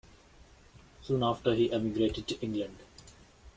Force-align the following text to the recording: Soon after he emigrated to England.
Soon 1.03 1.21
after 1.21 1.53
he 1.53 1.71
emigrated 1.71 2.27
to 2.29 2.39
England. 2.41 2.79